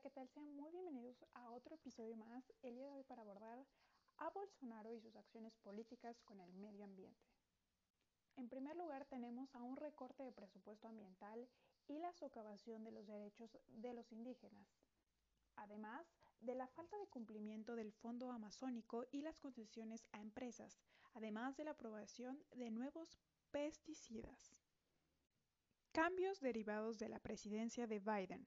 ¿qué 0.00 0.10
tal? 0.10 0.28
Sean 0.28 0.54
muy 0.54 0.70
bienvenidos 0.70 1.24
a 1.34 1.50
otro 1.50 1.74
episodio 1.74 2.16
más, 2.16 2.52
el 2.62 2.76
día 2.76 2.86
de 2.86 2.92
hoy 2.92 3.02
para 3.02 3.22
abordar 3.22 3.66
a 4.18 4.30
Bolsonaro 4.30 4.92
y 4.92 5.00
sus 5.00 5.16
acciones 5.16 5.56
políticas 5.56 6.20
con 6.22 6.40
el 6.40 6.54
medio 6.54 6.84
ambiente. 6.84 7.26
En 8.36 8.48
primer 8.48 8.76
lugar, 8.76 9.06
tenemos 9.06 9.52
a 9.56 9.62
un 9.62 9.76
recorte 9.76 10.22
de 10.22 10.30
presupuesto 10.30 10.86
ambiental 10.86 11.48
y 11.88 11.98
la 11.98 12.12
socavación 12.12 12.84
de 12.84 12.92
los 12.92 13.08
derechos 13.08 13.58
de 13.66 13.92
los 13.92 14.12
indígenas, 14.12 14.68
además 15.56 16.06
de 16.38 16.54
la 16.54 16.68
falta 16.68 16.96
de 16.98 17.08
cumplimiento 17.08 17.74
del 17.74 17.90
Fondo 17.90 18.30
Amazónico 18.30 19.04
y 19.10 19.22
las 19.22 19.40
concesiones 19.40 20.06
a 20.12 20.20
empresas, 20.20 20.78
además 21.14 21.56
de 21.56 21.64
la 21.64 21.72
aprobación 21.72 22.40
de 22.52 22.70
nuevos 22.70 23.18
pesticidas. 23.50 24.54
Cambios 25.90 26.38
derivados 26.38 26.98
de 27.00 27.08
la 27.08 27.18
presidencia 27.18 27.88
de 27.88 27.98
Biden. 27.98 28.46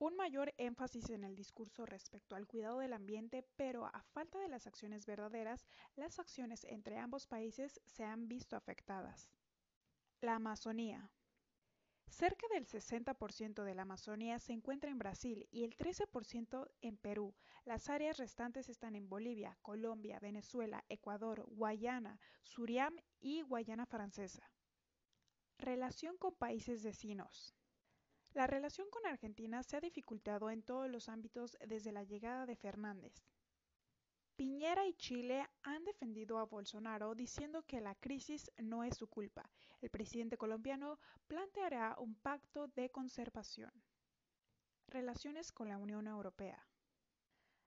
Un 0.00 0.14
mayor 0.14 0.54
énfasis 0.58 1.10
en 1.10 1.24
el 1.24 1.34
discurso 1.34 1.84
respecto 1.84 2.36
al 2.36 2.46
cuidado 2.46 2.78
del 2.78 2.92
ambiente, 2.92 3.44
pero 3.56 3.86
a 3.86 4.04
falta 4.12 4.38
de 4.38 4.48
las 4.48 4.68
acciones 4.68 5.06
verdaderas, 5.06 5.66
las 5.96 6.20
acciones 6.20 6.62
entre 6.62 6.98
ambos 6.98 7.26
países 7.26 7.80
se 7.84 8.04
han 8.04 8.28
visto 8.28 8.54
afectadas. 8.54 9.28
La 10.20 10.36
Amazonía. 10.36 11.10
Cerca 12.06 12.46
del 12.54 12.64
60% 12.64 13.64
de 13.64 13.74
la 13.74 13.82
Amazonía 13.82 14.38
se 14.38 14.52
encuentra 14.52 14.88
en 14.88 14.98
Brasil 14.98 15.48
y 15.50 15.64
el 15.64 15.76
13% 15.76 16.70
en 16.80 16.96
Perú. 16.96 17.34
Las 17.64 17.90
áreas 17.90 18.18
restantes 18.18 18.68
están 18.68 18.94
en 18.94 19.08
Bolivia, 19.08 19.58
Colombia, 19.62 20.20
Venezuela, 20.20 20.84
Ecuador, 20.88 21.44
Guayana, 21.48 22.20
Surinam 22.42 22.96
y 23.18 23.42
Guayana 23.42 23.84
Francesa. 23.84 24.48
Relación 25.58 26.16
con 26.18 26.36
países 26.36 26.84
vecinos. 26.84 27.52
La 28.38 28.46
relación 28.46 28.88
con 28.88 29.04
Argentina 29.04 29.64
se 29.64 29.76
ha 29.76 29.80
dificultado 29.80 30.48
en 30.48 30.62
todos 30.62 30.88
los 30.88 31.08
ámbitos 31.08 31.58
desde 31.66 31.90
la 31.90 32.04
llegada 32.04 32.46
de 32.46 32.54
Fernández. 32.54 33.12
Piñera 34.36 34.86
y 34.86 34.94
Chile 34.94 35.44
han 35.64 35.84
defendido 35.84 36.38
a 36.38 36.44
Bolsonaro 36.44 37.16
diciendo 37.16 37.64
que 37.64 37.80
la 37.80 37.96
crisis 37.96 38.48
no 38.58 38.84
es 38.84 38.96
su 38.96 39.08
culpa. 39.08 39.50
El 39.80 39.90
presidente 39.90 40.36
colombiano 40.36 41.00
planteará 41.26 41.96
un 41.98 42.14
pacto 42.14 42.68
de 42.68 42.90
conservación. 42.90 43.72
Relaciones 44.86 45.50
con 45.50 45.68
la 45.68 45.78
Unión 45.78 46.06
Europea. 46.06 46.64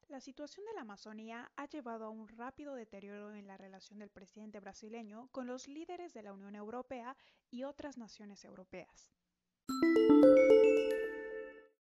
La 0.08 0.22
situación 0.22 0.66
de 0.68 0.74
la 0.76 0.84
Amazonía 0.84 1.52
ha 1.58 1.66
llevado 1.66 2.06
a 2.06 2.12
un 2.12 2.30
rápido 2.30 2.76
deterioro 2.76 3.34
en 3.34 3.46
la 3.46 3.58
relación 3.58 4.00
del 4.00 4.10
presidente 4.10 4.62
brasileño 4.62 5.28
con 5.34 5.48
los 5.48 5.68
líderes 5.68 6.14
de 6.14 6.24
la 6.24 6.32
Unión 6.32 6.56
Europea 6.56 7.18
y 7.50 7.66
otras 7.66 7.98
naciones 7.98 8.46
europeas. 8.46 9.12